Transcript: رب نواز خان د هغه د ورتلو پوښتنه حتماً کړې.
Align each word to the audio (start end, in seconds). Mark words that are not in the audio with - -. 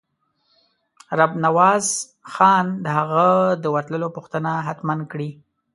رب 1.19 1.31
نواز 1.45 1.85
خان 2.31 2.65
د 2.83 2.87
هغه 2.97 3.25
د 3.63 3.65
ورتلو 3.73 4.07
پوښتنه 4.17 4.51
حتماً 4.67 4.95
کړې. 5.11 5.29